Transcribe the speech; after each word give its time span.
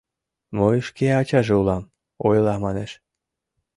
Мый 0.57 0.77
шке 0.87 1.07
ачаже 1.19 1.53
улам, 1.61 1.83
ойла 2.27 2.55
манеш. 2.63 2.91